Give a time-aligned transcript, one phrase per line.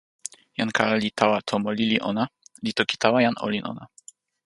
[0.57, 2.23] jan kala li tawa tomo lili ona,
[2.63, 3.83] li toki tawa jan olin ona.